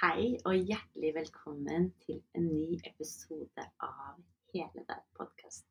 [0.00, 4.14] Hei og hjertelig velkommen til en ny episode av
[4.54, 5.66] Hele deg podkast.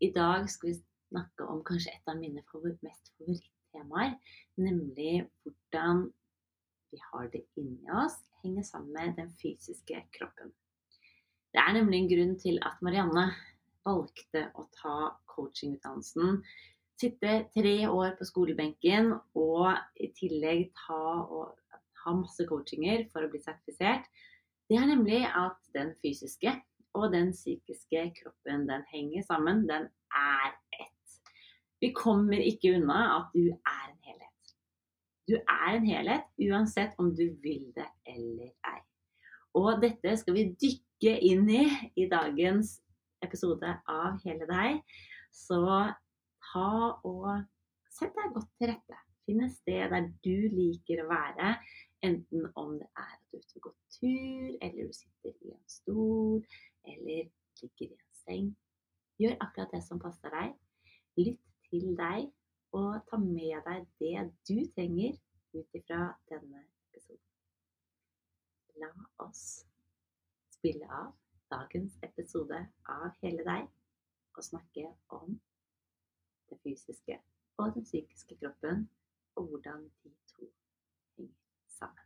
[0.00, 4.16] I dag skal vi snakke om kanskje et av mine mest favorittemaer,
[4.56, 6.06] nemlig hvordan
[6.88, 10.56] vi har det inni oss, henger sammen med den fysiske kroppen.
[11.52, 13.28] Det er nemlig en grunn til at Marianne
[13.84, 14.96] valgte å ta
[15.34, 16.40] coachingutdannelsen,
[16.96, 21.59] sitte tre år på skolebenken og i tillegg ta og
[22.04, 24.08] ha masse coachinger for å bli sertifisert,
[24.70, 26.52] det er nemlig at den fysiske
[26.94, 29.64] og den psykiske kroppen, den henger sammen.
[29.68, 31.18] Den er ett.
[31.80, 34.54] Vi kommer ikke unna at du er en helhet.
[35.28, 38.80] Du er en helhet uansett om du vil det eller ei.
[39.58, 41.64] Og dette skal vi dykke inn i
[41.98, 42.76] i dagens
[43.24, 44.82] episode av Hele deg.
[45.34, 45.62] Så
[46.50, 46.70] ta
[47.06, 47.30] og
[47.90, 48.98] sett deg godt til rette.
[49.26, 51.54] Finn et sted der du liker å være.
[52.02, 55.50] Enten om det er at du er ute og går tur, eller du sitter i
[55.52, 56.44] en stol,
[56.84, 57.28] eller
[57.60, 58.46] ligger i en seng.
[59.20, 60.54] Gjør akkurat det som passer deg.
[61.20, 62.30] Lytt til deg,
[62.72, 64.14] og ta med deg det
[64.48, 65.18] du trenger
[65.54, 67.26] ut ifra denne episoden.
[68.80, 68.90] La
[69.26, 69.44] oss
[70.54, 71.12] spille av
[71.52, 72.62] dagens episode
[72.94, 73.68] av Hele deg
[74.36, 75.34] og snakke om
[76.48, 77.18] det fysiske
[77.60, 78.86] og den psykiske kroppen,
[79.36, 80.14] og hvordan de
[81.80, 82.04] sammen.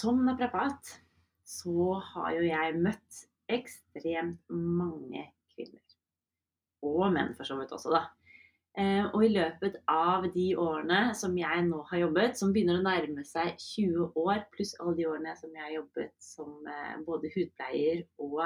[0.00, 1.00] Som naprapat
[1.44, 5.98] så har jo jeg møtt ekstremt mange kvinner.
[6.86, 8.06] Og menn for så vidt også, da.
[8.78, 12.84] Eh, og i løpet av de årene som jeg nå har jobbet, som begynner å
[12.84, 17.32] nærme seg 20 år, pluss alle de årene som jeg har jobbet som eh, både
[17.34, 18.44] hudpleier og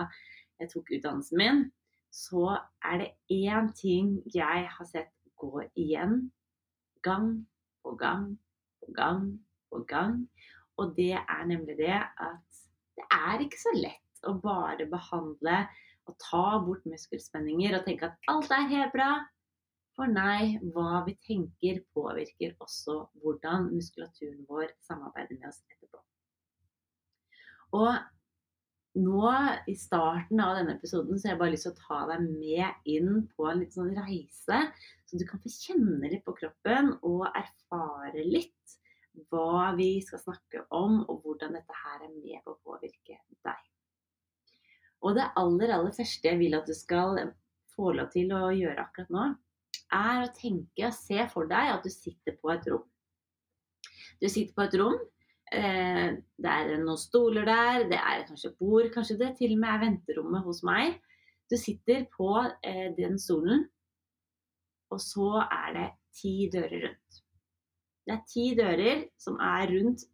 [0.63, 1.61] jeg tok utdannelsen min,
[2.15, 2.55] så
[2.89, 6.31] er det én ting jeg har sett gå igjen
[7.05, 7.35] gang
[7.85, 8.31] på gang
[8.81, 9.27] på gang
[9.69, 10.23] på gang.
[10.81, 12.65] Og det er nemlig det at
[12.97, 15.65] det er ikke så lett å bare behandle
[16.09, 19.13] og ta bort muskelspenninger og tenke at alt er helt bra.
[19.95, 26.01] For nei, hva vi tenker påvirker også hvordan muskulaturen vår samarbeider med oss etterpå.
[27.79, 27.93] Og
[28.95, 29.31] nå
[29.71, 32.91] i starten av denne episoden så har jeg bare lyst til å ta deg med
[32.91, 34.61] inn på en litt sånn reise,
[35.07, 38.77] så du kan få kjenne litt på kroppen og erfare litt
[39.31, 43.74] hva vi skal snakke om, og hvordan dette her er med på å påvirke deg.
[45.05, 47.19] Og det aller, aller første jeg vil at du skal
[47.75, 49.25] få lov til å gjøre akkurat nå,
[49.95, 52.85] er å tenke og se for deg at du sitter på et rom.
[54.23, 54.97] Du sitter på et rom.
[55.55, 59.71] Eh, det er noen stoler der, det er kanskje bord, kanskje det til og med
[59.75, 60.97] er venterommet hos meg.
[61.53, 62.31] Du sitter på
[62.65, 63.67] eh, den stolen,
[64.91, 67.21] og så er det ti dører rundt.
[68.05, 70.07] Det er ti dører som er rundt,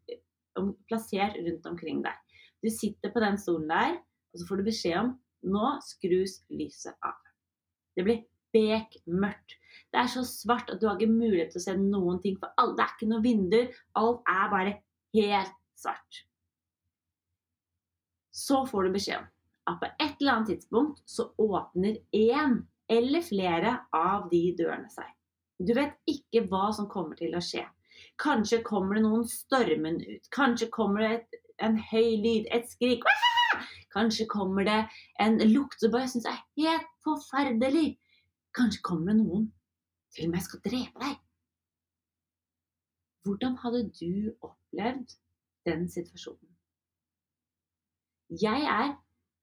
[0.90, 2.18] plassert rundt omkring deg.
[2.60, 3.96] Du sitter på den stolen der,
[4.32, 5.14] og så får du beskjed om
[5.50, 7.18] nå skrus lyset av.
[7.96, 8.22] Det blir
[8.54, 9.56] bekmørkt.
[9.90, 12.36] Det er så svart at du har ikke mulighet til å se noen ting.
[12.38, 13.70] For det er ikke noen vinduer.
[13.98, 14.74] Alt er bare
[15.16, 16.24] helt svart.
[18.34, 19.28] Så får du beskjed om
[19.70, 25.06] at på et eller annet tidspunkt så åpner én eller flere av de dørene seg.
[25.60, 27.66] Du vet ikke hva som kommer til å skje.
[28.20, 30.30] Kanskje kommer det noen stormende ut.
[30.32, 33.04] Kanskje kommer det et, en høy lyd, et skrik.
[33.94, 34.80] Kanskje kommer det
[35.22, 37.98] en lukt som bare syns er helt forferdelig.
[38.56, 39.50] Kanskje kommer det noen
[40.14, 41.18] til og med skal drepe deg.
[43.26, 45.14] Hvordan hadde du opplevd
[45.68, 46.48] den situasjonen?
[48.40, 48.94] Jeg er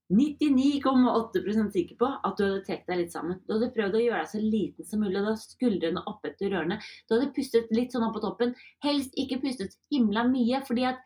[0.07, 3.41] 99,8% sikker på at du hadde trukket deg litt sammen.
[3.43, 5.19] Du hadde prøvd å gjøre deg så liten som mulig.
[5.19, 6.79] Du hadde skuldrene opp etter rørene.
[7.07, 8.55] Du hadde pustet litt sånn opp på toppen.
[8.85, 11.03] Helst ikke pustet himla mye, fordi at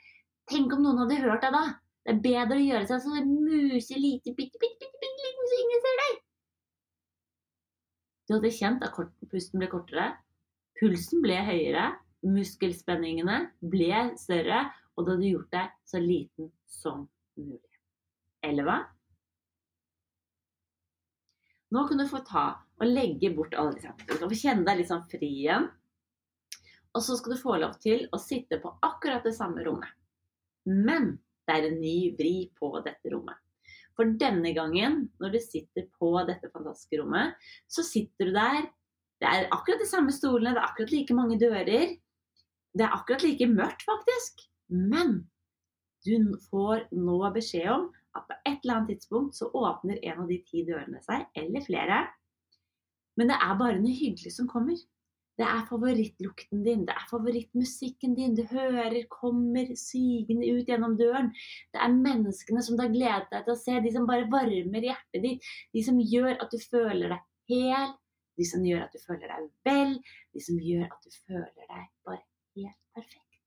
[0.50, 1.64] Tenk om noen hadde hørt deg da.
[2.02, 5.84] Det er bedre å gjøre seg sånn muselite, bitte, bitte, bitte, bitte liten, så ingen
[5.84, 6.16] ser deg.
[8.26, 10.08] Du hadde kjent at pusten ble kortere,
[10.80, 11.92] pulsen ble høyere,
[12.26, 13.38] muskelspenningene
[13.74, 14.64] ble større,
[14.96, 17.06] og du hadde gjort deg så liten som
[17.38, 17.78] mulig.
[18.46, 18.80] Eller hva?
[21.72, 22.46] Nå kan du få ta
[22.82, 23.94] og legge bort alle disse.
[24.08, 25.70] Du kan få kjenne deg litt sånn fri igjen.
[26.92, 29.92] Og så skal du få lov til å sitte på akkurat det samme rommet.
[30.68, 31.14] Men
[31.52, 33.40] det er en ny vri på dette rommet.
[33.98, 37.36] For denne gangen, når du sitter på dette fantastiske rommet,
[37.68, 38.70] så sitter du der.
[39.22, 41.92] Det er akkurat de samme stolene, det er akkurat like mange dører.
[42.72, 44.46] Det er akkurat like mørkt, faktisk.
[44.72, 45.26] Men
[46.08, 50.32] du får nå beskjed om at på et eller annet tidspunkt så åpner en av
[50.32, 52.00] de ti dørene seg, eller flere.
[53.20, 54.80] Men det er bare noe hyggelig som kommer.
[55.42, 58.36] Det er favorittlukten din, det er favorittmusikken din.
[58.38, 61.32] Du hører kommer sigende ut gjennom døren.
[61.74, 64.86] Det er menneskene som du har gledet deg til å se, de som bare varmer
[64.86, 65.50] hjertet ditt.
[65.74, 67.98] De som gjør at du føler deg hel,
[68.38, 69.98] de som gjør at du føler deg vel,
[70.36, 72.24] de som gjør at du føler deg bare
[72.62, 73.42] helt perfekt.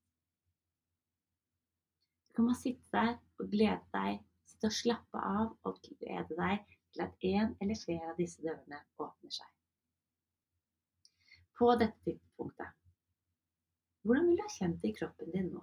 [2.27, 6.79] Du kan bare sitte der og glede deg, sitte og slappe av og glede deg
[6.91, 9.54] til at en eller flere av disse dørene åpner seg.
[11.59, 12.73] På dette tidspunktet,
[14.03, 15.63] hvordan vil du ha kjent det i kroppen din nå?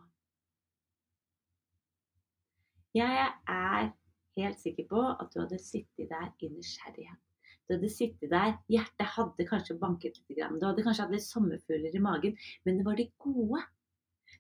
[2.96, 3.92] Jeg er
[4.38, 7.20] helt sikker på at du hadde sittet der i nysgjerrighet.
[7.68, 11.96] Du hadde sittet der, hjertet hadde kanskje banket litt, du hadde kanskje hatt litt sommerfugler
[11.96, 13.62] i magen, men det var de gode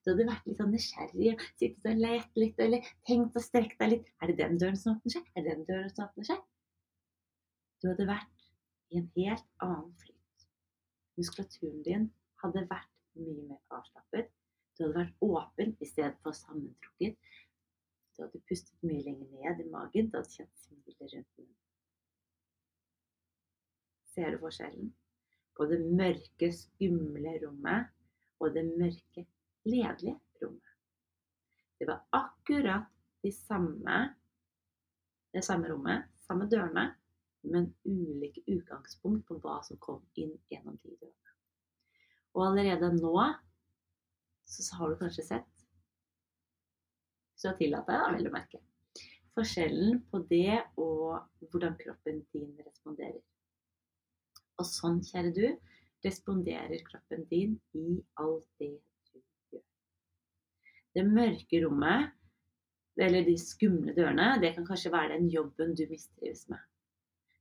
[0.01, 3.91] du hadde vært litt sånn nysgjerrig sittet og lett litt eller tenkt og strekt deg
[3.93, 4.07] litt.
[4.17, 5.27] Er det den døren som åpner seg?
[5.35, 6.39] Er det den døren som åpner seg?
[7.81, 8.47] Du hadde vært
[8.89, 10.20] i en helt annen flyt.
[11.21, 12.07] Muskulaturen din
[12.41, 12.89] hadde vært
[13.21, 14.31] mye mer avslappet.
[14.73, 17.17] Du hadde vært åpen i stedet for sammentrukket.
[18.15, 20.09] Du hadde pustet mye lenger ned i magen.
[20.09, 21.59] Du hadde kjent smilet rundt munnen.
[24.11, 24.89] Ser du forskjellen
[25.55, 27.91] på det mørke, skumle rommet
[28.41, 29.27] og det mørke,
[29.69, 30.73] ledelige rommet.
[31.77, 32.89] Det var akkurat
[33.21, 33.99] de samme,
[35.33, 36.87] det samme rommet, samme dørene,
[37.43, 41.33] men ulike utgangspunkt på hva som kom inn gjennom de dørene.
[42.35, 43.15] Og allerede nå
[44.51, 45.65] så har du kanskje sett,
[47.31, 48.59] hvis du har tillatt deg, da, vel å merke,
[49.37, 53.21] forskjellen på det og hvordan kroppen din responderer.
[54.59, 55.45] Og sånn, kjære du,
[56.05, 58.73] responderer kroppen din i alt det
[59.11, 59.21] du
[59.53, 59.63] gjør.
[60.97, 62.11] det mørke rommet,
[63.01, 66.59] eller de skumle dørene, det kan kanskje være den jobben du mistrives med.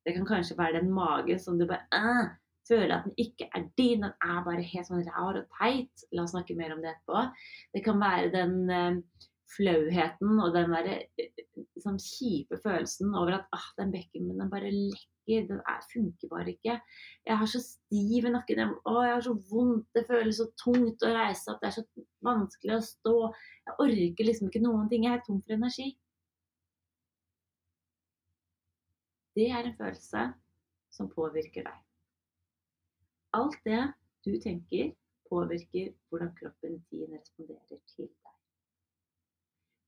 [0.06, 2.30] Det kan kanskje være den magen som du bare øh,
[2.68, 6.06] føler at den ikke er din, den er bare helt sånn rar og teit.
[6.14, 7.26] La oss snakke mer om det etterpå.
[7.74, 9.00] Det kan være den øh,
[9.50, 10.90] flauheten og den der
[11.82, 15.06] sånn kjipe følelsen over at ah, den bekken den bare lekker.
[15.30, 16.74] Den er, funker bare ikke.
[17.28, 18.72] Jeg har så stiv i nakken.
[18.82, 19.84] Å, jeg har så vondt.
[19.94, 21.60] Det føles så tungt å reise opp.
[21.62, 21.84] Det er så
[22.26, 23.12] vanskelig å stå.
[23.68, 25.06] Jeg orker liksom ikke noen ting.
[25.06, 25.92] Jeg er tom for energi.
[29.40, 30.22] Det er en følelse
[30.92, 31.76] som påvirker deg.
[33.32, 33.84] Alt det
[34.26, 34.90] du tenker,
[35.30, 38.34] påvirker hvordan kroppen din responderer til deg.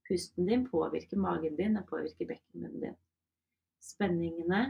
[0.07, 2.97] Pusten din påvirker magen din, den påvirker bekkenmunnen din.
[3.91, 4.63] Spenningene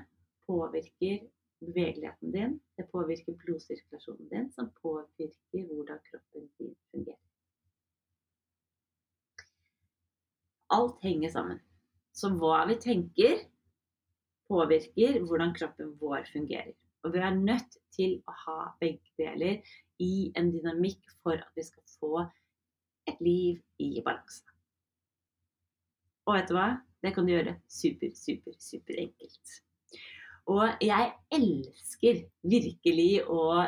[0.47, 1.29] påvirker
[1.63, 7.23] bevegeligheten din, det påvirker blodsirkulasjonen din, som påvirker hvordan kroppen din fungerer.
[10.75, 11.63] Alt henger sammen.
[12.11, 13.47] Så hva vi tenker,
[14.53, 16.73] påvirker hvordan kroppen vår fungerer.
[17.03, 19.59] Og vi er nødt til å ha begge deler
[20.01, 22.23] i en dynamikk for at vi skal få
[23.09, 24.45] et liv i balanse.
[26.23, 26.69] Og vet du hva?
[27.03, 29.57] Det kan du gjøre super, super, super enkelt.
[30.51, 33.65] Og jeg elsker virkelig å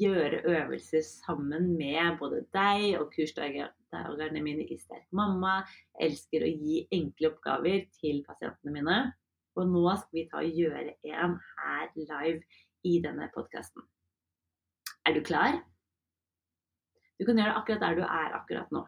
[0.00, 5.62] gjøre øvelser sammen med både deg og kursdagerne mine i Sterk mamma.
[5.96, 8.98] Jeg elsker å gi enkle oppgaver til pasientene mine.
[9.60, 12.40] Og nå skal vi ta og gjøre en her live
[12.88, 13.84] i denne podkasten.
[15.04, 15.60] Er du klar?
[17.20, 18.86] Du kan gjøre det akkurat der du er akkurat nå.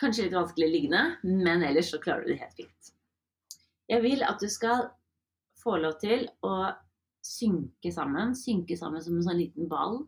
[0.00, 2.92] Kanskje litt vanskelig liggende, men ellers så klarer du det helt fint.
[3.88, 4.86] Jeg vil at du skal
[5.60, 6.70] få lov til å
[7.24, 8.36] synke sammen.
[8.36, 10.02] Synke sammen som en sånn liten ball.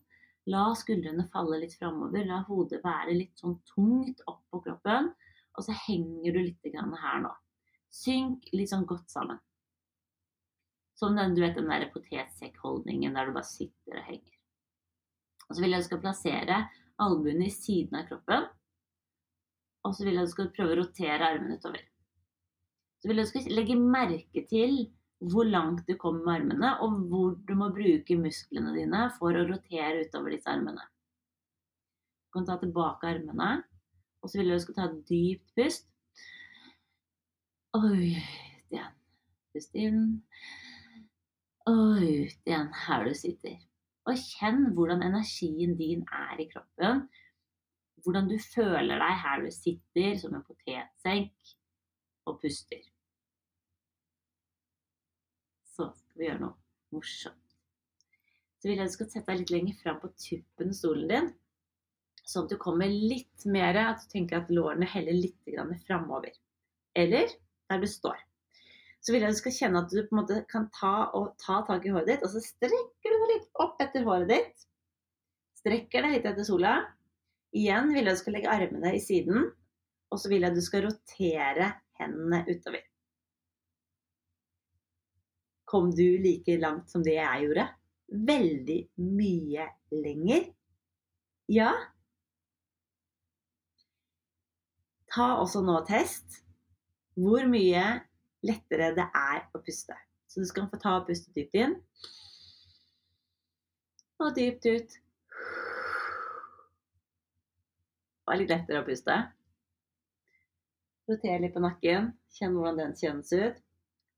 [0.53, 2.25] La skuldrene falle litt framover.
[2.29, 5.13] La hodet være litt sånn tungt oppå kroppen.
[5.57, 7.33] Og så henger du litt her nå.
[7.93, 9.41] Synk litt sånn godt sammen.
[10.97, 14.39] Som den, du vet, den der potetsekkholdningen der du bare sitter og henger.
[15.49, 16.59] Og så vil jeg at du skal plassere
[17.03, 18.47] albuene i siden av kroppen.
[19.83, 21.83] Og så vil jeg at du skal prøve å rotere armene utover.
[23.03, 24.77] Så vil jeg at du skal legge merke til
[25.33, 29.45] hvor langt du kommer med armene, og hvor du må bruke musklene dine for å
[29.47, 30.83] rotere utover disse armene.
[32.27, 33.51] Du kan ta tilbake armene,
[34.23, 35.92] og så vil jeg du skal ta et dypt pust.
[37.79, 38.95] Og ut igjen.
[39.53, 40.01] Pust inn.
[41.71, 43.59] Og ut igjen her du sitter.
[44.09, 47.07] Og kjenn hvordan energien din er i kroppen.
[48.03, 51.55] Hvordan du føler deg her du sitter som en potetsekk
[52.27, 52.83] og puster.
[55.73, 57.39] så skal vi gjøre noe morsomt.
[58.61, 61.09] Så vil jeg at du skal sette deg litt lenger fram på tuppen av stolen
[61.11, 61.31] din.
[62.23, 65.49] Sånn at du kommer litt mer At du tenker at lårene heller litt
[65.87, 66.37] framover.
[66.95, 67.33] Eller
[67.73, 68.21] der du står.
[69.03, 71.11] Så vil jeg at du skal kjenne at du på en måte kan ta,
[71.43, 74.69] ta tak i håret ditt, og så strekker du deg litt opp etter håret ditt.
[75.59, 76.77] Strekker deg litt etter sola.
[77.57, 79.51] Igjen vil jeg at du skal legge armene i siden,
[80.13, 82.87] og så vil jeg at du skal rotere hendene utover.
[85.73, 87.71] Kom du like langt som det jeg gjorde?
[88.13, 90.47] veldig mye lenger.
[91.49, 91.73] Ja.
[95.13, 96.41] Ta også nå test
[97.19, 97.85] hvor mye
[98.47, 99.97] lettere det er å puste.
[100.29, 101.77] Så du skal få ta og puste dypt inn.
[104.23, 104.97] Og dypt ut.
[108.23, 109.19] Det var litt lettere å puste.
[111.11, 112.13] Roter litt på nakken.
[112.33, 113.61] Kjenn hvordan den kjennes ut.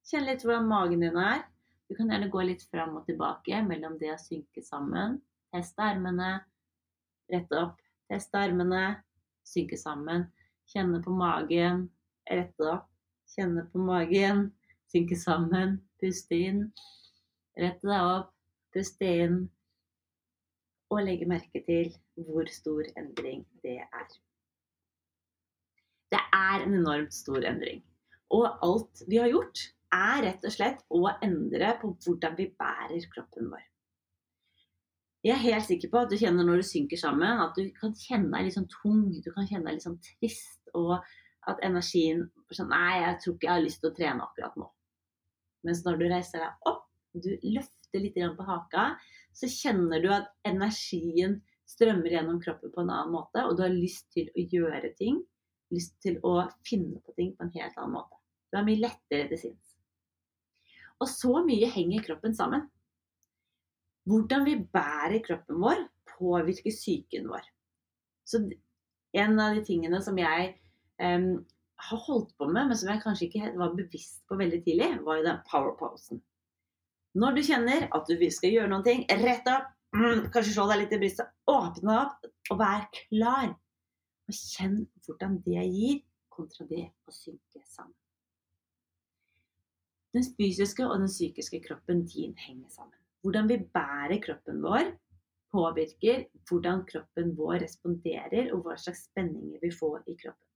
[0.06, 1.42] Kjenn litt hvordan magen din er.
[1.88, 5.18] Du kan gjerne gå litt fram og tilbake mellom det å synke sammen.
[5.52, 6.36] Teste armene,
[7.32, 7.80] rette opp.
[8.10, 8.84] Teste armene,
[9.46, 10.28] synke sammen.
[10.70, 11.88] Kjenne på magen,
[12.30, 12.90] rette opp.
[13.34, 14.46] Kjenne på magen,
[14.92, 15.78] synke sammen.
[16.00, 16.66] Puste inn.
[17.58, 18.30] Rette deg opp,
[18.74, 19.40] puste inn.
[20.92, 21.90] Og legge merke til
[22.26, 24.08] hvor stor endring det er.
[26.12, 27.82] Det er en enormt stor endring.
[28.34, 33.06] Og alt vi har gjort, er rett og slett å endre på hvordan vi bærer
[33.12, 33.62] kroppen vår.
[35.24, 37.94] Jeg er helt sikker på at du kjenner når du synker sammen, at du kan
[37.96, 40.98] kjenne deg litt sånn tung, du kan kjenne deg litt sånn trist, og
[41.50, 44.68] at energien sånn Nei, jeg tror ikke jeg har lyst til å trene akkurat nå.
[45.66, 46.84] Mens når du reiser deg opp,
[47.14, 48.84] du løfter litt på haka,
[49.34, 53.72] så kjenner du at energien strømmer gjennom kroppen på en annen måte, og du har
[53.72, 55.22] lyst til å gjøre ting,
[55.74, 58.18] lyst til å finne på ting på en helt annen måte.
[58.52, 59.72] Du er mye lettere til sinns.
[61.02, 62.68] Og så mye henger kroppen sammen.
[64.06, 65.80] Hvordan vi bærer kroppen vår,
[66.14, 67.46] påvirker psyken vår.
[68.28, 68.44] Så
[69.14, 70.52] en av de tingene som jeg
[71.02, 71.32] um,
[71.84, 75.18] har holdt på med, men som jeg kanskje ikke var bevisst på veldig tidlig, var
[75.18, 76.22] jo den power-posen.
[77.14, 80.82] Når du kjenner at du skal gjøre noen ting, rett opp, mm, kanskje slå deg
[80.82, 83.52] litt i brystet, åpne opp og vær klar.
[84.24, 86.00] Og kjenn hvordan det gir
[86.32, 87.94] kontra det å synke sammen.
[90.14, 92.98] Den fysiske og den psykiske kroppen din henger sammen.
[93.24, 94.92] Hvordan vi bærer kroppen vår,
[95.54, 100.53] påvirker hvordan kroppen vår responderer, og hva slags spenninger vi får i kroppen.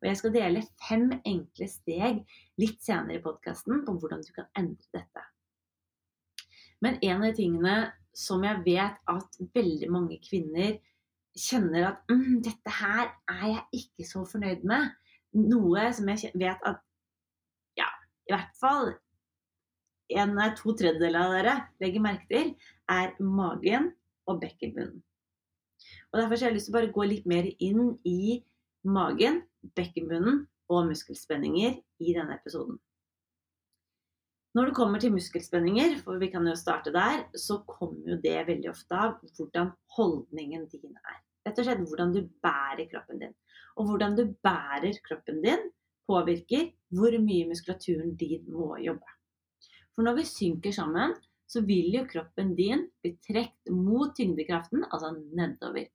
[0.00, 2.22] Og Jeg skal dele fem enkle steg
[2.60, 5.24] litt senere i podkasten på hvordan du kan endre dette.
[6.80, 7.74] Men en av de tingene
[8.16, 10.78] som jeg vet at veldig mange kvinner
[11.38, 14.88] kjenner at mm, dette her er jeg ikke så fornøyd med.
[15.36, 16.80] Noe som jeg vet at
[17.78, 17.86] ja,
[18.26, 18.94] i hvert fall
[20.10, 22.52] en, av to tredjedeler av dere legger merke til,
[22.90, 23.92] er magen
[24.26, 25.02] og bekkenbunnen.
[26.10, 28.40] Og Derfor har jeg lyst til å bare gå litt mer inn i
[28.84, 29.42] magen,
[29.76, 32.78] bekkenbunnen og muskelspenninger i denne episoden.
[34.54, 38.38] Når det kommer til muskelspenninger, for vi kan jo starte der, så kommer jo det
[38.48, 41.20] veldig ofte av hvordan holdningen din er.
[41.46, 43.36] Rett og slett hvordan du bærer kroppen din.
[43.78, 45.70] Og hvordan du bærer kroppen din,
[46.10, 49.14] påvirker hvor mye muskulaturen din må jobbe.
[49.94, 51.14] For når vi synker sammen,
[51.50, 55.86] så vil jo kroppen din bli trukket mot tyngdekraften, altså nedover.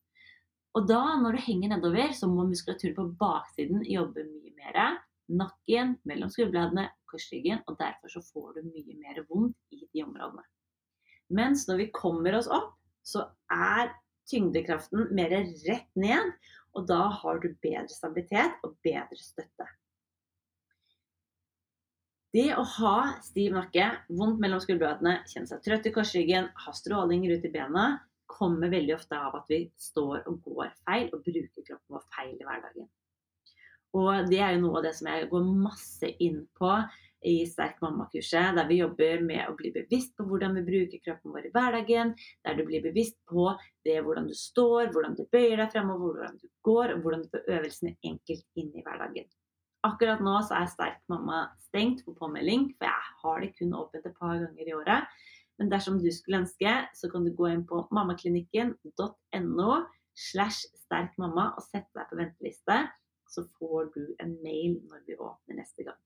[0.76, 4.98] Og da, når du henger nedover, så må muskulaturen på baksiden jobbe mye mer.
[5.32, 10.44] Nakken, mellom skulderbladene, korsryggen, og derfor så får du mye mer vondt i de områdene.
[11.34, 13.94] Mens når vi kommer oss opp, så er
[14.30, 16.36] tyngdekraften mer rett ned,
[16.76, 19.68] og da har du bedre stabilitet og bedre støtte.
[22.36, 27.38] Det å ha stiv nakke, vondt mellom skulderbladene, kjenne seg trøtt i korsryggen, ha strålinger
[27.38, 27.86] ut i bena,
[28.30, 32.36] kommer veldig ofte av at vi står og går feil og bruker kroppen vår feil
[32.36, 32.88] i hverdagen.
[33.96, 36.72] Og det er jo noe av det som jeg går masse inn på
[37.26, 41.34] i Sterk mamma-kurset, der vi jobber med å bli bevisst på hvordan vi bruker kroppen
[41.34, 42.12] vår i hverdagen.
[42.46, 43.48] Der du blir bevisst på
[43.88, 47.32] det hvordan du står, hvordan du bøyer deg fremover, hvordan du går, og hvordan du
[47.34, 49.32] får øvelsene enkelt inn i hverdagen.
[49.86, 54.06] Akkurat nå så er Sterk mamma stengt for påmelding, for jeg har det kun åpent
[54.06, 55.18] et par ganger i året.
[55.60, 59.70] Men dersom du skulle ønske, så kan du gå inn på mammaklinikken.no
[60.16, 62.80] slash sterkmamma og sette deg på venteliste.
[63.32, 66.02] Så får du en mail når vi åpner neste gang.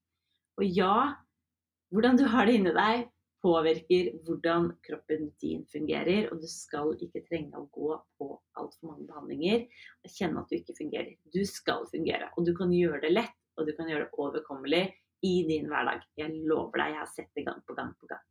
[0.60, 1.16] Og ja,
[1.94, 3.08] hvordan du har det inni deg,
[3.44, 6.30] påvirker hvordan kroppen din fungerer.
[6.30, 9.66] Og du skal ikke trenge å gå på altfor mange behandlinger
[10.04, 11.14] og kjenne at du ikke fungerer.
[11.34, 14.84] Du skal fungere, og du kan gjøre det lett og du kan gjøre det overkommelig
[15.28, 16.04] i din hverdag.
[16.20, 18.24] Jeg lover deg, jeg har sett det gang på gang på gang.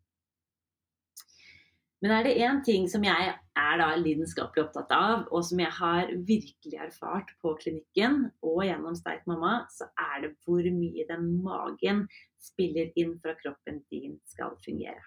[1.99, 5.75] Men er det én ting som jeg er da lidenskapelig opptatt av, og som jeg
[5.81, 11.27] har virkelig erfart på klinikken og gjennom Sterk mamma, så er det hvor mye den
[11.43, 12.05] magen
[12.39, 15.03] spiller inn for at kroppen din skal fungere.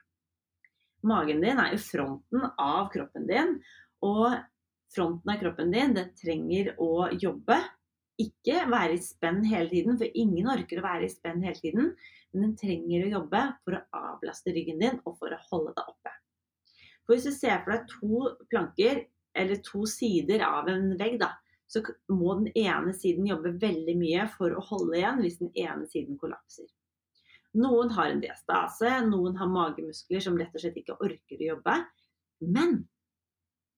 [1.08, 3.56] Magen din er jo fronten av kroppen din,
[4.04, 4.36] og
[4.92, 7.58] fronten av kroppen din den trenger å jobbe.
[8.22, 11.94] Ikke være i spenn hele tiden, for ingen orker å være i spenn hele tiden.
[12.34, 15.96] Men den trenger å jobbe for å avlaste ryggen din og for å holde deg
[15.96, 16.14] oppe.
[17.12, 19.02] For hvis du ser for deg to planker,
[19.36, 21.34] eller to sider av en vegg, da,
[21.68, 25.90] så må den ene siden jobbe veldig mye for å holde igjen hvis den ene
[25.92, 26.70] siden kollapser.
[27.60, 31.78] Noen har en diastase, noen har magemuskler som rett og slett ikke orker å jobbe.
[32.48, 32.80] Men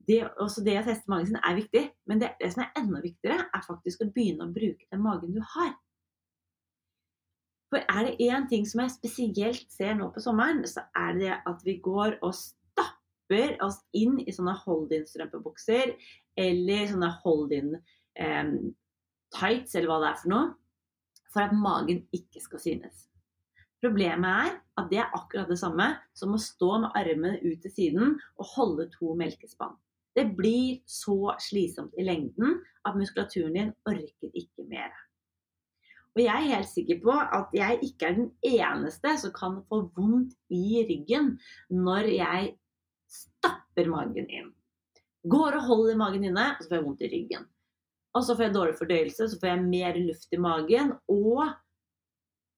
[0.06, 3.02] det, også det å teste magen sin er viktig, men det, det, som er enda
[3.02, 5.74] viktigere, er faktisk å begynne å bruke den magen du har.
[7.74, 11.40] For er det én ting som jeg spesielt ser nå på sommeren, så er det
[11.42, 12.38] at vi går og
[13.24, 15.96] stapper oss inn i sånne hold-in-strømpebukser
[16.38, 17.76] eller sånne hold-in
[18.20, 18.52] eh,
[19.34, 20.52] tights, eller hva det er for noe,
[21.34, 23.08] for at magen ikke skal synes.
[23.84, 27.74] Problemet er at det er akkurat det samme som å stå med armene ut til
[27.74, 29.76] siden og holde to melkespann.
[30.16, 34.94] Det blir så slitsomt i lengden at muskulaturen din orker ikke mer.
[36.14, 39.80] Og jeg er helt sikker på at jeg ikke er den eneste som kan få
[39.98, 41.34] vondt i ryggen
[41.74, 42.52] når jeg
[43.14, 44.52] stapper magen inn.
[45.30, 47.46] Går og holder magen inne, og så får jeg vondt i ryggen.
[48.14, 51.46] Og så får jeg dårlig fordøyelse, så får jeg mer luft i magen og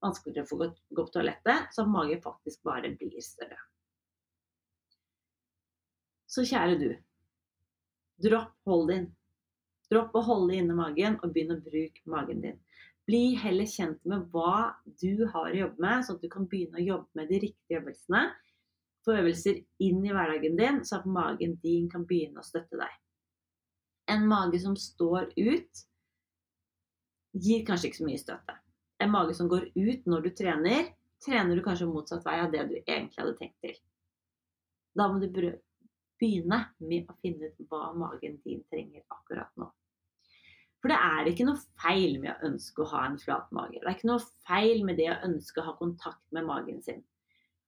[0.04, 3.60] vanskeligere å få gå på toalettet, så magen faktisk bare blir større.
[6.28, 6.90] Så kjære du,
[8.26, 9.06] dropp hold din.
[9.92, 12.58] Dropp å holde inne magen, og begynn å bruke magen din.
[13.06, 16.82] Bli heller kjent med hva du har å jobbe med, sånn at du kan begynne
[16.82, 18.24] å jobbe med de riktige øvelsene
[19.06, 22.94] få øvelser inn i hverdagen din, så at magen din kan begynne å støtte deg.
[24.12, 25.86] En mage som står ut,
[27.36, 28.58] gir kanskje ikke så mye støtte.
[29.04, 30.92] En mage som går ut når du trener,
[31.26, 33.80] trener du kanskje motsatt vei av det du egentlig hadde tenkt til.
[34.96, 35.28] Da må du
[36.20, 39.68] begynne med å finne ut hva magen din trenger akkurat nå.
[40.80, 43.80] For det er ikke noe feil med å ønske å ha en flat mage.
[43.82, 47.02] Det er ikke noe feil med det å ønske å ha kontakt med magen sin.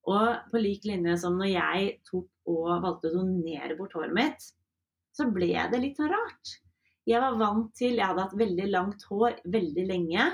[0.07, 4.45] Og på lik linje som når jeg tok og valgte å donere bort håret mitt,
[5.15, 6.53] så ble det litt sånn rart.
[7.07, 10.27] Jeg var vant til Jeg hadde hatt veldig langt hår veldig lenge.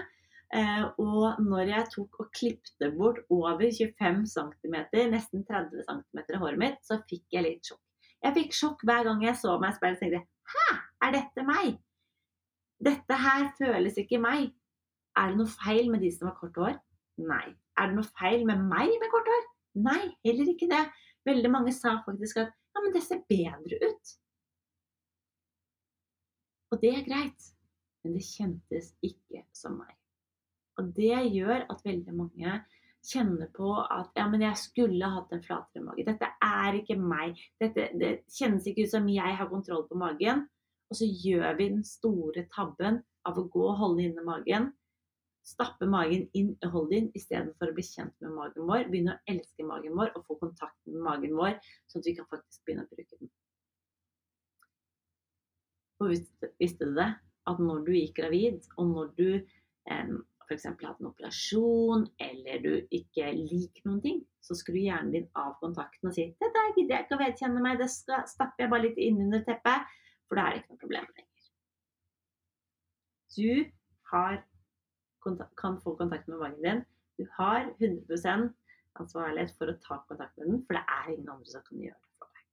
[0.53, 4.75] Eh, og når jeg tok og klipte bort over 25 cm,
[5.13, 7.81] nesten 30 cm av håret mitt, så fikk jeg litt sjokk.
[8.23, 10.21] Jeg fikk sjokk hver gang jeg så meg i speilet og tenkte
[10.53, 10.67] Hæ,
[11.07, 11.79] er dette meg?
[12.83, 14.51] Dette her føles ikke meg.
[15.17, 16.77] Er det noe feil med de som har kort hår?
[17.23, 17.47] Nei.
[17.79, 19.43] Er det noe feil med meg med kort hår?
[19.73, 20.83] Nei, heller ikke det.
[21.25, 24.13] Veldig mange sa faktisk at ja, men det ser bedre ut.
[26.73, 27.49] Og det er greit,
[28.03, 29.93] men det kjentes ikke som meg.
[30.81, 32.55] Og det gjør at veldig mange
[33.03, 36.05] kjenner på at ja, men jeg skulle hatt en flatere mage.
[36.07, 37.37] Dette er ikke meg.
[37.61, 40.47] Dette, det kjennes ikke ut som jeg har kontroll på magen.
[40.89, 44.71] Og så gjør vi den store tabben av å gå og holde inne magen
[45.43, 48.87] stappe magen inn i hold din istedenfor å bli kjent med magen vår.
[48.91, 51.57] Begynne å elske magen vår og få kontakt med magen vår,
[51.91, 53.31] sånn at vi kan faktisk begynne å bruke den.
[56.01, 57.09] Og visste, du det?
[57.47, 60.13] At når du gikk gravid, og når du eh,
[60.47, 60.67] f.eks.
[60.67, 66.09] hatt en operasjon, eller du ikke liker noen ting, så skrur hjernen din av kontakten
[66.09, 69.43] og sier 'Dette gidder jeg ikke å vedkjenne meg, det stapper jeg bare litt innunder
[69.47, 69.91] teppet',
[70.27, 71.29] for da er det ikke noe problem lenger.
[73.33, 73.71] Du
[74.11, 74.43] har
[75.59, 76.83] kan få kontakt med magen din.
[77.17, 78.49] Du har 100%
[78.99, 81.99] ansvarlighet for å ta kontakt med den, for det er ingen andre som kan gjøre
[81.99, 82.47] det for deg.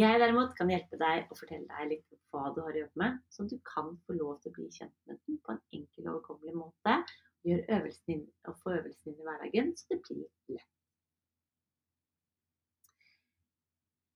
[0.00, 3.22] Jeg derimot kan hjelpe deg og fortelle deg litt hva du har å jobbe med,
[3.34, 6.06] sånn at du kan få lov til å bli kjent med den på en enkel
[6.06, 6.98] og overkommelig måte.
[7.40, 10.66] Og, øvelsen inn, og få øvelsen inn i hverdagen, så det blir lett.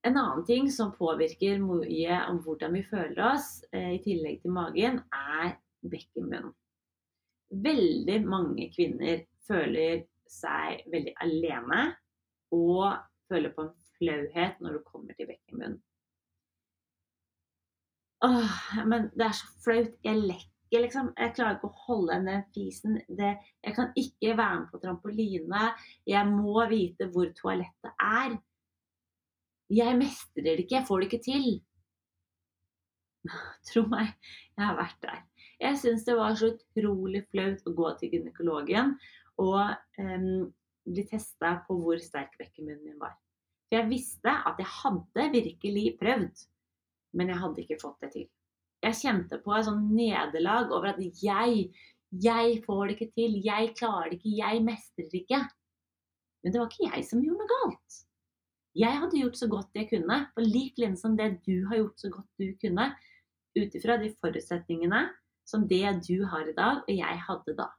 [0.05, 4.53] En annen ting som påvirker mye om hvordan vi føler oss, eh, i tillegg til
[4.53, 6.53] magen, er bekkenbunnen
[7.63, 11.81] veldig mange kvinner føler seg veldig alene
[12.55, 12.95] og
[13.29, 15.79] føler på en flauhet når du kommer til bekkenbunnen.
[18.25, 19.91] Åh, men det er så flaut.
[20.03, 21.11] Jeg lekker, liksom.
[21.19, 22.97] Jeg klarer ikke å holde igjen den fisen.
[23.19, 25.63] Det, jeg kan ikke være med på trampoline.
[26.09, 28.37] Jeg må vite hvor toalettet er.
[29.75, 30.79] Jeg mestrer det ikke.
[30.79, 31.49] Jeg får det ikke til.
[33.69, 34.15] Tro meg,
[34.55, 35.21] jeg har vært der.
[35.61, 38.95] Jeg syns det var så utrolig flaut å gå til gynekologen
[39.41, 40.47] og um,
[40.85, 43.15] bli testa på hvor sterk bekkenbunnen min var.
[43.65, 46.45] For jeg visste at jeg hadde virkelig prøvd,
[47.17, 48.27] men jeg hadde ikke fått det til.
[48.85, 51.69] Jeg kjente på et sånn nederlag over at jeg,
[52.21, 55.41] jeg får det ikke til, jeg klarer det ikke, jeg mestrer det ikke.
[56.43, 58.01] Men det var ikke jeg som gjorde noe galt.
[58.75, 62.03] Jeg hadde gjort så godt jeg kunne, på lik linje som det du har gjort
[62.03, 62.89] så godt du kunne,
[63.55, 65.05] ut ifra de forutsetningene
[65.45, 67.69] som det du har i dag, og jeg hadde da.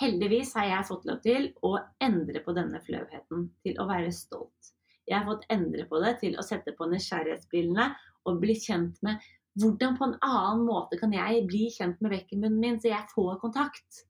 [0.00, 4.72] Heldigvis har jeg fått lov til å endre på denne flauheten, til å være stolt.
[5.08, 7.88] Jeg har fått endre på det til å sette på nysgjerrighetsbrillene
[8.28, 9.18] og bli kjent med
[9.58, 13.40] hvordan på en annen måte kan jeg bli kjent med bekkenbunnen min, så jeg får
[13.42, 14.04] kontakt.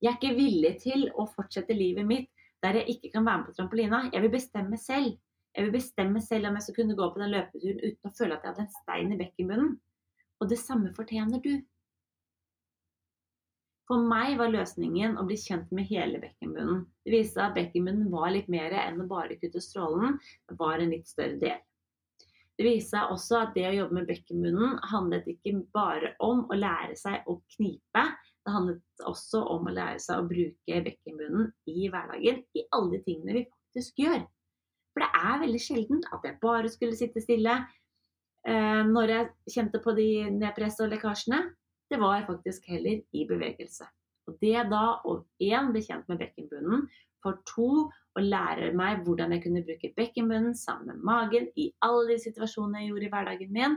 [0.00, 2.28] Jeg er ikke villig til å fortsette livet mitt
[2.64, 4.00] der jeg ikke kan være med på trampolina.
[4.12, 5.14] Jeg vil bestemme selv.
[5.56, 8.36] Jeg vil bestemme selv om jeg skal kunne gå på den løpeturen uten å føle
[8.36, 9.72] at jeg hadde en stein i bekkenbunnen.
[10.40, 11.52] Og det samme fortjener du.
[13.90, 16.84] For meg var løsningen å bli kjent med hele bekkenbunnen.
[17.02, 20.14] Det viste seg at bekkenbunnen var litt mer enn å bare kutte strålen,
[20.46, 21.58] det var en litt større del.
[22.60, 26.58] Det viste seg også at det å jobbe med bekkenbunnen handlet ikke bare om å
[26.60, 28.04] lære seg å knipe,
[28.46, 33.02] det handlet også om å lære seg å bruke bekkenbunnen i hverdagen, i alle de
[33.08, 34.22] tingene vi faktisk gjør.
[34.94, 37.58] For det er veldig sjeldent at jeg bare skulle sitte stille
[38.44, 41.42] når jeg kjente på de nedpress og lekkasjene
[41.90, 43.86] det var jeg faktisk heller i bevegelse.
[44.28, 46.84] Og det da å én bli kjent med bekkenbunnen,
[47.20, 47.70] for to
[48.16, 52.84] å lære meg hvordan jeg kunne bruke bekkenbunnen sammen med magen i alle de situasjonene
[52.84, 53.74] jeg gjorde i hverdagen min,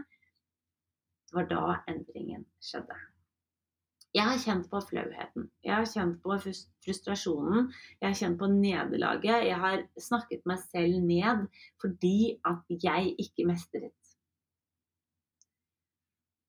[1.28, 3.00] det var da endringen skjedde.
[4.14, 6.38] Jeg har kjent på flauheten, jeg har kjent på
[6.86, 9.48] frustrasjonen, jeg har kjent på nederlaget.
[9.50, 11.48] Jeg har snakket meg selv ned
[11.82, 14.03] fordi at jeg ikke mestret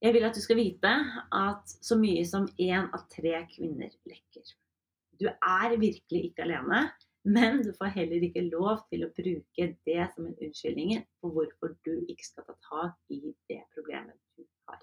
[0.04, 0.92] jeg vil at du skal vite
[1.32, 4.50] at så mye som én av tre kvinner lekker.
[5.20, 6.82] Du er virkelig ikke alene,
[7.24, 11.72] men du får heller ikke lov til å bruke det som en unnskyldning for hvorfor
[11.88, 14.82] du ikke skal ta tak i det problemet du har.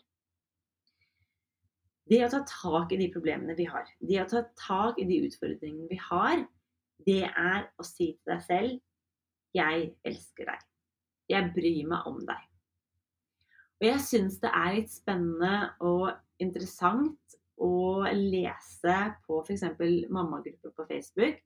[2.10, 5.22] Det å ta tak i de problemene vi har, det å ta tak i de
[5.28, 6.48] utfordringene vi har,
[7.06, 8.80] det er å si til deg selv
[9.54, 10.70] 'Jeg elsker deg'.
[11.30, 12.51] Jeg bryr meg om deg.
[13.82, 16.12] Og jeg syns det er litt spennende og
[16.44, 19.64] interessant å lese på f.eks.
[20.14, 21.40] mammagrupper på Facebook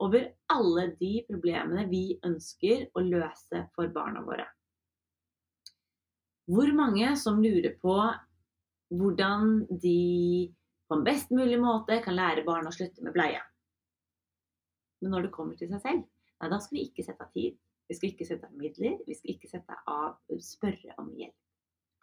[0.00, 0.24] over
[0.54, 4.46] alle de problemene vi ønsker å løse for barna våre.
[6.48, 7.98] Hvor mange som lurer på
[8.92, 9.52] hvordan
[9.84, 10.48] de
[10.88, 13.44] på en best mulig måte kan lære barn å slutte med bleie.
[15.04, 16.08] Men når det kommer til seg selv,
[16.40, 17.60] nei, da skal vi ikke sette av tid.
[17.88, 18.98] Vi skal ikke sette av midler.
[19.04, 21.36] Vi skal ikke sette av spørre om hjelp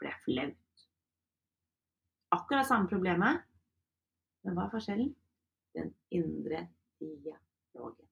[0.07, 0.85] er flaut.
[2.31, 3.41] Akkurat samme problemet,
[4.45, 5.15] men hva er forskjellen?
[5.75, 6.67] Den indre
[7.01, 8.07] dialogen.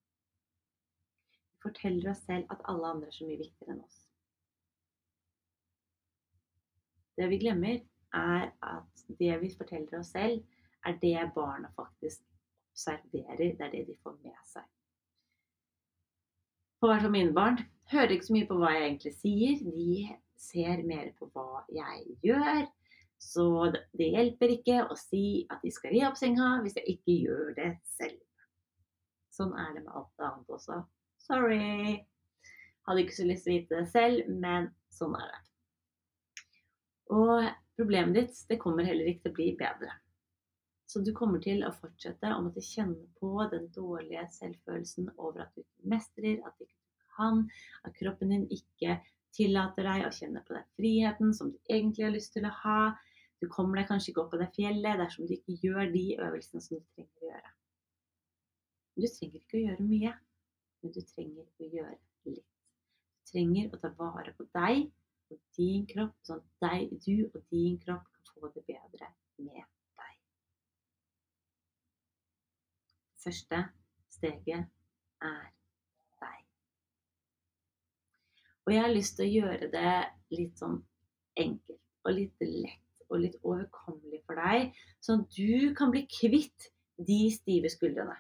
[1.54, 4.00] Vi forteller oss selv at alle andre er så mye viktigere enn oss.
[7.18, 7.80] Det vi glemmer,
[8.14, 10.44] er at det vi forteller oss selv,
[10.86, 12.22] er det barna faktisk
[12.72, 13.38] observerer.
[13.58, 14.66] Det er det de får med seg.
[16.80, 17.58] På hvert fall mine barn
[17.92, 19.64] hører ikke så mye på hva jeg egentlig sier.
[19.66, 22.68] De ser mer på hva jeg gjør.
[23.18, 23.48] Så
[23.98, 27.54] det hjelper ikke å si at de skal ri opp senga hvis jeg ikke gjør
[27.58, 28.22] det selv.
[29.34, 30.82] Sånn er det med alt annet også.
[31.22, 31.98] Sorry.
[32.88, 35.42] Hadde ikke så lyst til å vite det selv, men sånn er det.
[37.18, 39.92] Og problemet ditt det kommer heller ikke til å bli bedre.
[40.88, 45.52] Så du kommer til å fortsette å måtte kjenne på den dårlige selvfølelsen over at
[45.56, 47.44] du ikke mestrer, at du ikke kan,
[47.84, 48.96] at kroppen din ikke
[49.36, 52.82] tillater deg å kjenne på den friheten som du egentlig har lyst til å ha.
[53.42, 56.64] Du kommer deg kanskje ikke opp på det fjellet dersom du ikke gjør de øvelsene
[56.64, 57.52] som du trenger å gjøre.
[58.98, 60.14] Du trenger ikke å gjøre mye,
[60.82, 61.98] men du trenger å gjøre
[62.32, 62.46] litt.
[63.28, 64.88] Du trenger å ta vare på deg
[65.28, 69.12] og din kropp, sånn at deg, du og din kropp kan få det bedre
[69.44, 70.16] med deg.
[73.22, 73.62] Første
[74.16, 74.72] steget
[75.28, 75.57] er
[78.68, 79.96] Og jeg har lyst til å gjøre det
[80.36, 80.82] litt sånn
[81.40, 86.68] enkelt og litt lett og litt overkommelig for deg, sånn at du kan bli kvitt
[87.08, 88.18] de stive skuldrene.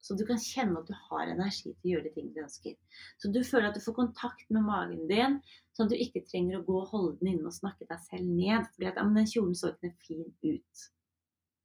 [0.00, 2.76] Så du kan kjenne at du har energi til å gjøre de tingene du ønsker.
[3.20, 5.36] Så du føler at du får kontakt med magen din,
[5.76, 8.30] sånn at du ikke trenger å gå og holde den inne og snakke deg selv
[8.30, 8.70] ned.
[8.72, 10.86] Fordi at ja, den kjolen så ikke fin ut.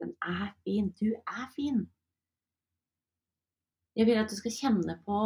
[0.04, 0.92] Den er fin.
[1.00, 1.86] Du er fin.
[3.96, 5.22] Jeg vil at du skal kjenne på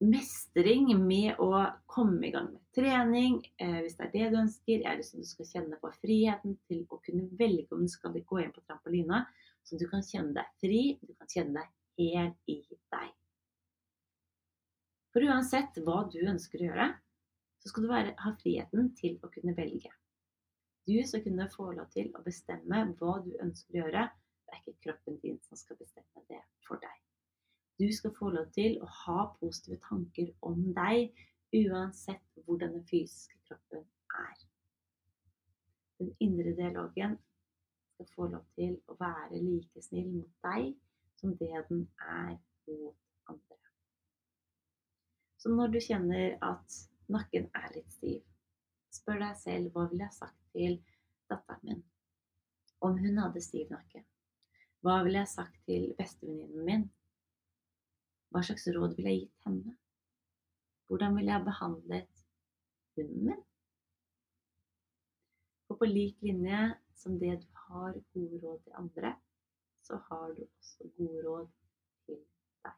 [0.00, 1.50] mestring med å
[1.90, 4.64] komme i gang med trening, eh, hvis det er det du ønsker.
[4.70, 8.40] Til at du skal kjenne på friheten til å kunne velge om du skal gå
[8.40, 9.26] inn på trampolina,
[9.64, 12.60] så du kan kjenne deg fri, du kan kjenne deg helt i
[12.94, 13.12] deg.
[15.10, 16.88] For uansett hva du ønsker å gjøre,
[17.60, 19.90] så skal du være, ha friheten til å kunne velge.
[20.88, 24.08] Du skal kunne få lov til å bestemme hva du ønsker å gjøre.
[24.46, 26.99] Det er ikke kroppen din som skal bestemme det for deg.
[27.80, 31.14] Du skal få lov til å ha positive tanker om deg,
[31.56, 33.86] uansett hvordan den fysiske kroppen
[34.20, 34.42] er.
[36.00, 37.16] Den indre dialogen
[37.94, 40.74] skal få lov til å være like snill mot deg
[41.22, 42.36] som det den er
[42.68, 43.58] mot andre.
[45.40, 48.20] Så når du kjenner at nakken er litt stiv,
[48.92, 50.80] spør deg selv hva ville jeg sagt til
[51.32, 51.84] datteren min
[52.84, 54.04] om hun hadde stiv nakke?
[54.84, 56.90] Hva ville jeg sagt til bestevenninnen min?
[58.30, 59.72] Hva slags råd ville jeg gitt henne?
[60.86, 62.20] Hvordan ville jeg behandlet
[62.96, 63.40] hunden min?
[65.70, 66.60] Og på lik linje
[67.00, 69.12] som det du har gode råd til andre,
[69.82, 71.46] så har du også gode råd
[72.06, 72.18] til
[72.64, 72.74] deg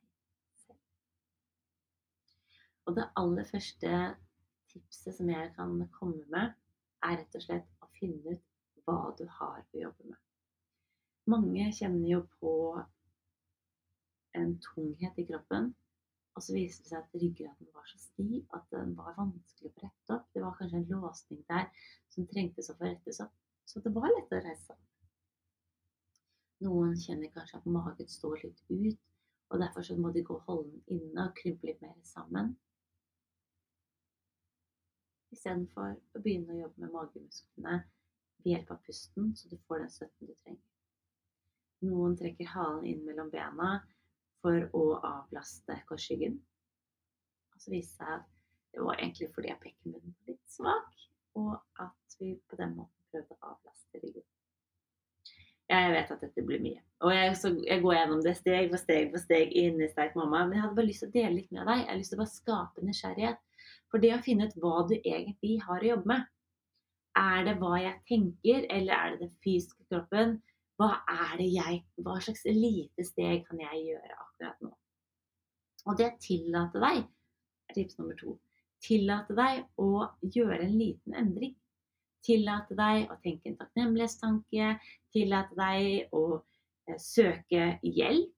[0.65, 0.81] selv.
[2.87, 3.93] Og det aller første
[4.73, 6.57] tipset som jeg kan komme med,
[7.03, 8.49] er rett og slett å finne ut
[8.87, 10.21] hva du har å jobbe med.
[11.33, 12.53] Mange kjenner jo på
[14.39, 15.73] en tunghet i kroppen.
[16.33, 19.75] Og så viste det seg at ryggraden var så stiv at den var vanskelig å
[19.83, 20.31] rette opp.
[20.33, 21.69] Det var kanskje en låsning der
[22.15, 23.35] som trengtes å få rettes opp.
[23.69, 24.81] Så det var lett å reise seg.
[26.63, 28.99] Noen kjenner kanskje at magen står litt ut,
[29.51, 32.53] og derfor så må de gå og holde den inne og krympe litt mer sammen.
[35.33, 37.81] Istedenfor å begynne å jobbe med magemusklene
[38.45, 40.63] ved hjelp av pusten, så du får den støtten du trenger.
[41.83, 43.73] Noen trekker halen inn mellom bena
[44.43, 46.37] for å avlaste korsryggen.
[47.55, 48.29] Og så viste det seg at
[48.73, 53.11] det var egentlig fordi jeg bekkenbunnen var litt svak, og at vi på den måten
[53.13, 54.29] prøvde å avlaste ryggen.
[55.73, 56.81] Jeg vet at dette blir mye.
[57.07, 60.17] Og jeg, så, jeg går gjennom det steg for steg for steg inn i Sterk
[60.19, 60.43] mamma.
[60.45, 61.81] Men jeg hadde bare lyst til å dele litt med deg.
[61.81, 63.41] Jeg har lyst til å bare skape nysgjerrighet.
[63.93, 66.27] For det å finne ut hva du egentlig har å jobbe med.
[67.23, 70.39] Er det hva jeg tenker, eller er det den fysiske kroppen?
[70.81, 74.32] Hva er det jeg Hva slags lite steg kan jeg gjøre akkurat
[74.63, 74.71] nå?
[75.91, 77.03] Og det tillater deg,
[77.75, 78.37] tips nummer to,
[78.85, 81.57] tillate deg å gjøre en liten endring.
[82.23, 84.77] Tillate deg å tenke en takknemlighetstanke.
[85.15, 88.31] Tillate deg å eh, søke hjelp.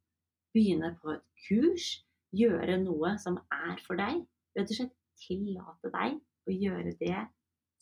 [0.57, 1.89] Begynne på et kurs.
[2.35, 4.23] Gjøre noe som er for deg.
[4.57, 6.17] Rett og slett tillate deg
[6.49, 7.19] å gjøre det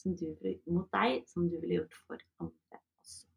[0.05, 0.27] du,
[0.67, 3.29] mot deg som du ville gjort for andre også.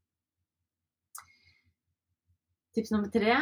[2.76, 3.36] Tips nummer tre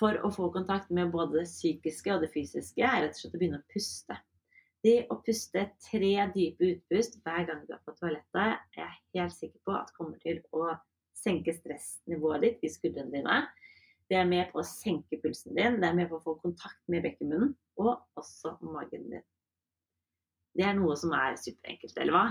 [0.00, 3.36] for å få kontakt med både det psykiske og det fysiske er rett og slett
[3.36, 4.16] å begynne å puste.
[4.80, 9.36] Det å puste tre dype utpust hver gang du er på toalettet, er jeg helt
[9.36, 10.70] sikker på at kommer til å
[11.20, 13.42] senke stressnivået ditt i skuldrene dine.
[14.08, 16.80] Det er med på å senke pulsen din, det er med på å få kontakt
[16.90, 19.26] med bekkenmunnen og også magen din.
[20.56, 22.24] Det er noe som er superenkelt, eller hva?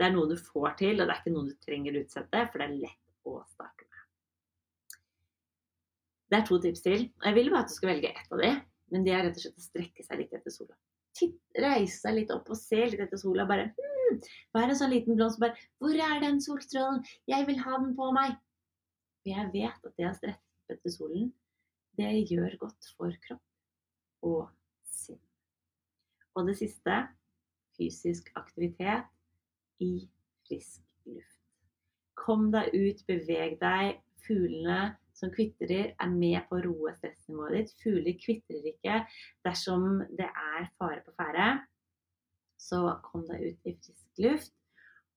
[0.00, 2.46] Det er noe du får til, og det er ikke noe du trenger å utsette,
[2.48, 3.91] for det er lett å starte.
[6.32, 7.02] Det er to tips til.
[7.20, 8.50] Og Jeg vil bare at du skal velge ett av de,
[8.94, 10.78] men det er rett og slett å strekke seg litt etter sola
[11.12, 13.44] Titt, reise seg litt opp og se litt etter sola.
[13.44, 14.22] Bare hmm,
[14.56, 17.02] vær en sånn liten blomst bare Hvor er den solstrålen?
[17.28, 18.38] Jeg vil ha den på meg.
[19.20, 21.28] For jeg vet at det å strekke etter solen,
[22.00, 24.48] det gjør godt for kropp og
[24.88, 25.20] sinn.
[26.32, 26.96] Og det siste
[27.76, 29.04] fysisk aktivitet
[29.84, 30.08] i
[30.48, 31.36] frisk luft.
[32.16, 34.00] Kom deg ut, beveg deg.
[34.24, 37.76] Fuglene som kvitrer, er med på å roe stressnivået ditt.
[37.82, 39.02] Fugler kvitrer ikke
[39.46, 41.52] dersom det er fare på ferde.
[42.58, 44.54] Så kom deg ut i frisk luft.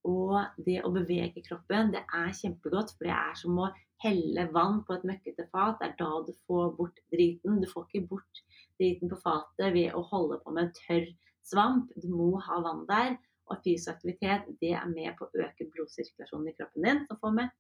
[0.06, 3.72] Og det å bevege kroppen, det er kjempegodt, for det er som å
[4.04, 5.80] helle vann på et møkkete fat.
[5.80, 7.58] Det er da du får bort driten.
[7.64, 8.42] Du får ikke bort
[8.78, 11.10] driten på fatet ved å holde på med en tørr
[11.50, 11.90] svamp.
[11.98, 13.16] Du må ha vann der.
[13.50, 17.30] Og fysisk aktivitet det er med på å øke blodsirkulasjonen i kroppen din, og få
[17.34, 17.52] med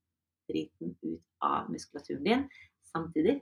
[0.49, 2.47] driten ut av muskulaturen din,
[2.91, 3.39] samtidig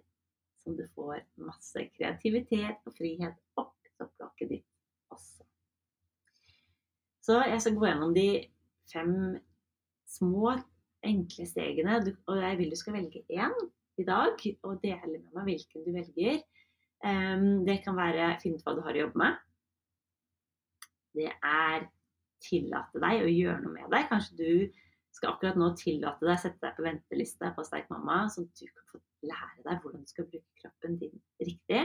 [0.64, 5.46] som du får masse kreativitet og frihet opp topplokket ditt også.
[7.24, 8.28] Så jeg skal gå gjennom de
[8.92, 9.14] fem
[10.10, 10.58] små,
[11.04, 12.00] enkle stegene,
[12.32, 13.56] og jeg vil du skal velge én
[14.00, 16.40] i dag og dele med meg hvilken du velger.
[17.04, 19.42] Ehm, det kan være finne ut hva du har å jobbe med.
[21.14, 21.90] Det er
[22.44, 24.08] tillate deg å gjøre noe med deg.
[24.12, 24.80] Kanskje du
[25.14, 28.66] skal akkurat nå tillate deg å sette deg på venteliste på Sterk mamma, så du
[28.66, 31.84] kan få lære deg hvordan du skal bruke kroppen din riktig.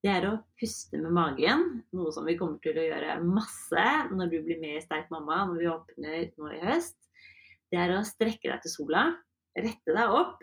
[0.00, 4.30] Det er å puste med magen, noe som vi kommer til å gjøre masse når
[4.32, 6.96] du blir med i Sterk mamma når vi åpner nå i høst.
[7.70, 9.10] Det er å strekke deg til sola,
[9.58, 10.40] rette deg opp,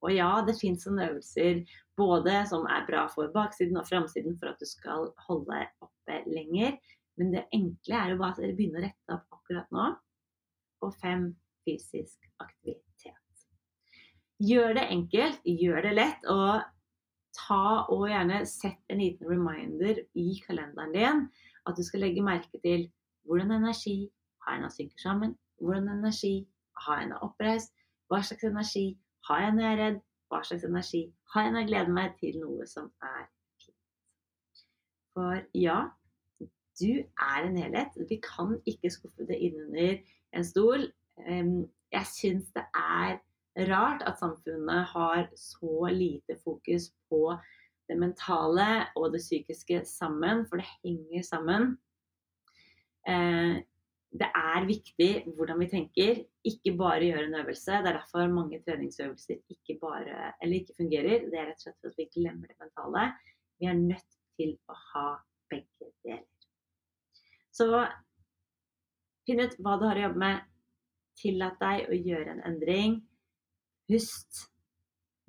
[0.00, 1.58] Og ja, det fins sånne øvelser
[2.00, 6.78] både som er bra for baksiden og framsiden for at du skal holde oppe lenger.
[7.20, 9.90] Men det enkle er jo bare at dere begynner å rette opp akkurat nå.
[10.80, 11.30] Og fem
[11.64, 13.46] fysisk aktivitet.
[14.40, 16.28] Gjør det enkelt, gjør det lett.
[16.28, 16.62] og
[17.36, 21.20] ta og gjerne sett en liten reminder i kalenderen din
[21.68, 22.88] at du skal legge merke til
[23.28, 24.10] hvordan energi
[24.44, 26.48] har jeg når synker sammen, hvordan energi
[26.86, 27.74] har jeg når oppreist,
[28.08, 28.86] hva slags energi
[29.28, 31.02] har jeg når jeg er redd, hva slags energi
[31.34, 33.26] har jeg når jeg gleder meg til noe som er
[33.60, 34.64] fint.
[35.14, 35.78] For ja,
[36.80, 37.98] du er en helhet.
[38.08, 40.00] Vi kan ikke skuffe det innunder
[40.36, 40.86] en stol.
[41.20, 43.18] Jeg syns det er
[43.70, 47.34] rart at samfunnet har så lite fokus på
[47.90, 51.74] det mentale og det psykiske sammen, for det henger sammen.
[53.08, 53.58] Eh,
[54.10, 57.78] det er viktig hvordan vi tenker, ikke bare gjøre en øvelse.
[57.82, 61.26] Det er derfor mange treningsøvelser ikke, bare, ikke fungerer.
[61.30, 63.04] Det er rett og slett at vi glemmer det mentale.
[63.60, 65.06] Vi er nødt til å ha
[65.52, 66.26] begge deler.
[67.54, 67.66] Så
[69.30, 70.46] finn ut hva du har å jobbe med.
[71.20, 73.00] Tillat deg å gjøre en endring.
[73.90, 74.46] Pust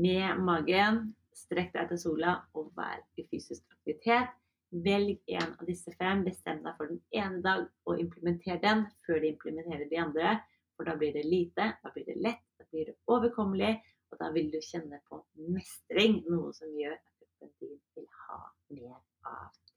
[0.01, 1.01] med magen.
[1.37, 4.33] Strekk deg til sola og vær i fysisk aktivitet.
[4.71, 6.23] Velg en av disse fem.
[6.25, 10.35] Bestem deg for den ene dag og implementer den før du implementerer de andre.
[10.77, 13.75] For da blir det lite, da blir det lett, da blir det overkommelig,
[14.09, 15.19] og da vil du kjenne på
[15.51, 16.23] mestring.
[16.31, 18.39] Noe som gjør at kroppen din vil ha
[18.71, 18.95] mer
[19.29, 19.75] av dette.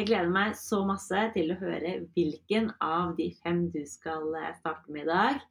[0.00, 4.54] Jeg gleder meg så masse til å høre hvilken av de fem du skal eh,
[4.56, 5.42] starte med i dag.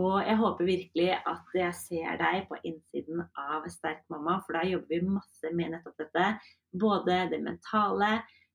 [0.00, 4.62] Og jeg håper virkelig at jeg ser deg på innsiden av Sterk mamma, for da
[4.64, 6.30] jobber vi masse med nettopp dette.
[6.80, 8.08] Både det mentale,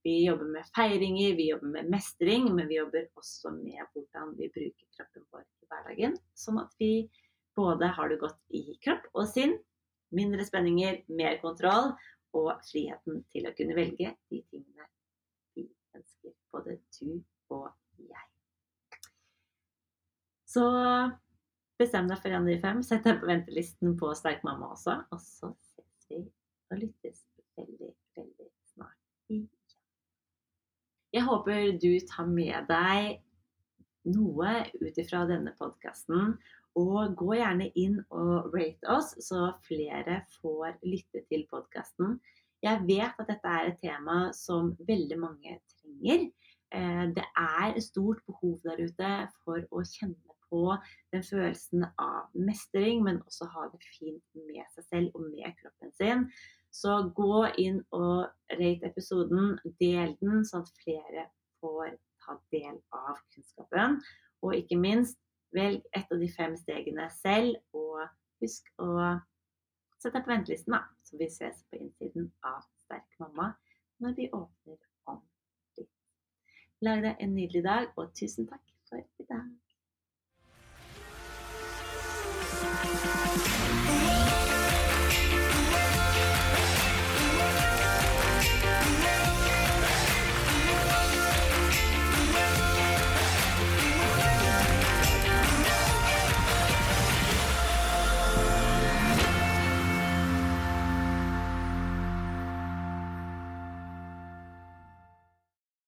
[0.08, 4.50] vi jobber med feiringer, vi jobber med mestring, men vi jobber også med hvordan vi
[4.58, 6.18] bruker kroppen vår i hverdagen.
[6.34, 6.92] Sånn at vi
[7.54, 9.54] både har det godt i kropp og sinn,
[10.10, 11.94] mindre spenninger, mer kontroll
[12.34, 14.90] og friheten til å kunne velge de tingene
[15.96, 17.12] vi ønsker, både du
[17.56, 18.26] og jeg.
[20.46, 20.66] Så
[21.76, 22.82] Bestem deg for en av de fem.
[22.88, 24.96] Sett deg på ventelisten på Sterk mamma også.
[25.12, 26.22] Og så ses vi
[26.72, 27.26] og lyttes
[27.60, 29.50] veldig, veldig snart igjen.
[31.16, 33.20] Jeg håper du tar med deg
[34.16, 36.38] noe ut ifra denne podkasten.
[36.80, 42.18] Og gå gjerne inn og rate oss, så flere får lytte til podkasten.
[42.64, 45.85] Jeg vet at dette er et tema som veldig mange trenger.
[46.12, 49.12] Eh, det er stort behov der ute
[49.44, 50.76] for å kjenne på
[51.14, 55.94] den følelsen av mestring, men også ha det fint med seg selv og med kroppen
[55.98, 56.26] sin.
[56.74, 58.28] Så gå inn og
[58.60, 61.28] rate episoden, del den, sånn at flere
[61.64, 64.02] får ta del av kunnskapen.
[64.44, 65.18] Og ikke minst,
[65.56, 68.04] velg et av de fem stegene selv, og
[68.44, 68.90] husk å
[70.02, 70.84] sette deg på ventelisten, da.
[71.08, 73.54] Så vi ses på innsiden av Sterk mamma
[74.04, 74.78] når vi åpner.
[76.84, 79.48] Lag deg en nydelig dag, og tusen takk for i dag.